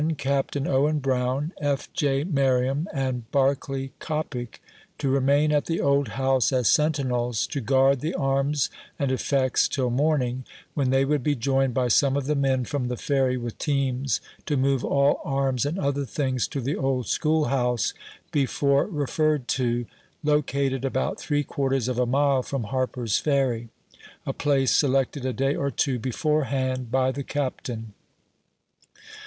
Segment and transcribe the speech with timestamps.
[0.17, 1.87] Captain Owen Brown, F.
[1.93, 2.23] J.
[2.23, 4.59] Merriam, and Barclay Coppic
[4.97, 9.91] to remain at the old house as sentinels, to guard the arms and effects till
[9.91, 10.43] morning,
[10.73, 14.21] when they would be joined by some of the men from the Ferry with teams
[14.47, 17.93] to move all arms and other things to the old school house
[18.31, 19.85] before referred to,
[20.23, 23.69] located about three quarters of a mile from Harper's Ferry—
[24.25, 27.93] a place selected a day or two beforehand by the Captain.